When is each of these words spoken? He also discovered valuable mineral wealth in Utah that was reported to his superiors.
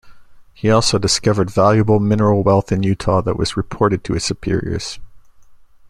He 0.55 0.71
also 0.71 0.97
discovered 0.97 1.51
valuable 1.51 1.99
mineral 1.99 2.41
wealth 2.41 2.71
in 2.71 2.81
Utah 2.81 3.21
that 3.21 3.37
was 3.37 3.55
reported 3.55 4.03
to 4.05 4.13
his 4.13 4.25
superiors. 4.25 4.99